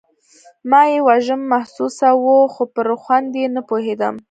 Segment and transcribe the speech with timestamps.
[0.69, 4.15] ما يې وږم محسوساوه خو پر خوند يې نه پوهېدم.